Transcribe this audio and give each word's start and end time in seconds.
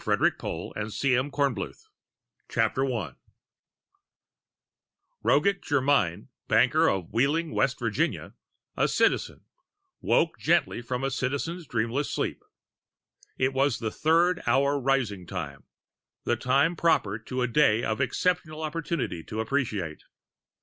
I 0.01 0.03
Roget 0.15 0.37
Germyn, 0.41 1.87
banker, 6.47 6.89
of 6.89 7.13
Wheeling, 7.13 7.51
West 7.53 7.77
Virginia, 7.77 8.33
a 8.75 8.87
Citizen, 8.87 9.45
woke 9.99 10.39
gently 10.39 10.81
from 10.81 11.03
a 11.03 11.11
Citizen's 11.11 11.67
dreamless 11.67 12.09
sleep. 12.09 12.41
It 13.37 13.53
was 13.53 13.77
the 13.77 13.91
third 13.91 14.41
hour 14.47 14.79
rising 14.79 15.27
time, 15.27 15.65
the 16.23 16.35
time 16.35 16.75
proper 16.75 17.19
to 17.19 17.43
a 17.43 17.47
day 17.47 17.83
of 17.83 18.01
exceptional 18.01 18.63
opportunity 18.63 19.23
to 19.25 19.39
appreciate. 19.39 20.01